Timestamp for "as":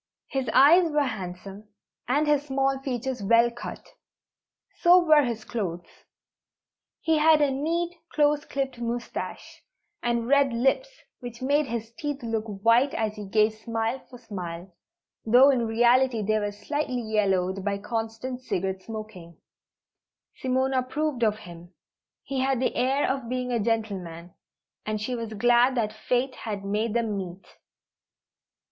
12.95-13.15